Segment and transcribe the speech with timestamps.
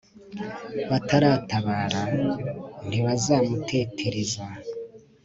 [0.89, 2.01] bataratabara
[2.87, 4.41] ntibazamutetereze